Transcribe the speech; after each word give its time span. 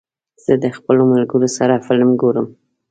زه 0.43 0.53
د 0.63 0.65
خپلو 0.77 1.03
ملګرو 1.13 1.47
سره 1.57 1.83
فلم 1.87 2.09
ګورم. 2.21 2.47